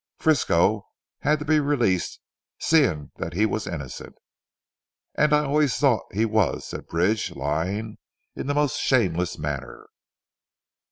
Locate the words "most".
8.55-8.79